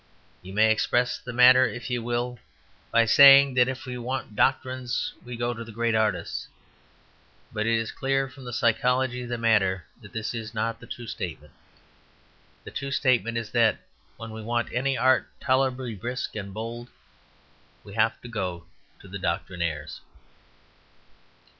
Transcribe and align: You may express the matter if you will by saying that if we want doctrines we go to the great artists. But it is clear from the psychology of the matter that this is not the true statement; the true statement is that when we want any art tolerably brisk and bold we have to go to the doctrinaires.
You 0.41 0.51
may 0.51 0.71
express 0.71 1.19
the 1.19 1.31
matter 1.31 1.63
if 1.67 1.91
you 1.91 2.01
will 2.01 2.39
by 2.91 3.05
saying 3.05 3.53
that 3.53 3.67
if 3.67 3.85
we 3.85 3.99
want 3.99 4.35
doctrines 4.35 5.13
we 5.23 5.37
go 5.37 5.53
to 5.53 5.63
the 5.63 5.71
great 5.71 5.93
artists. 5.93 6.47
But 7.53 7.67
it 7.67 7.77
is 7.77 7.91
clear 7.91 8.27
from 8.27 8.43
the 8.45 8.51
psychology 8.51 9.21
of 9.21 9.29
the 9.29 9.37
matter 9.37 9.85
that 10.01 10.11
this 10.11 10.33
is 10.33 10.55
not 10.55 10.79
the 10.79 10.87
true 10.87 11.05
statement; 11.05 11.53
the 12.63 12.71
true 12.71 12.89
statement 12.89 13.37
is 13.37 13.51
that 13.51 13.77
when 14.17 14.31
we 14.31 14.41
want 14.41 14.73
any 14.73 14.97
art 14.97 15.29
tolerably 15.39 15.93
brisk 15.93 16.35
and 16.35 16.51
bold 16.51 16.89
we 17.83 17.93
have 17.93 18.19
to 18.21 18.27
go 18.27 18.65
to 19.01 19.07
the 19.07 19.19
doctrinaires. 19.19 20.01